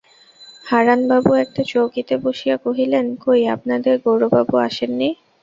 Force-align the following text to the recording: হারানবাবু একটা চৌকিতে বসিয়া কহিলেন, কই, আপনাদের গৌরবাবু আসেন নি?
হারানবাবু 0.65 1.31
একটা 1.35 1.61
চৌকিতে 1.71 2.15
বসিয়া 2.23 2.55
কহিলেন, 2.57 3.05
কই, 3.23 3.41
আপনাদের 3.55 3.93
গৌরবাবু 4.05 4.55
আসেন 4.67 4.91
নি? 4.97 5.09